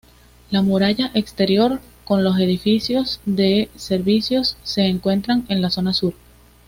[0.49, 6.15] La muralla exterior con los edificios de servicios se encuentra en la zona sur.